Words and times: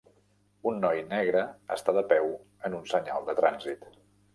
Un 0.69 0.79
noi 0.85 1.01
negre 1.11 1.45
està 1.77 1.95
de 2.01 2.05
peu 2.15 2.35
en 2.67 2.83
un 2.83 2.93
senyal 2.97 3.33
de 3.33 3.41
trànsit. 3.45 3.93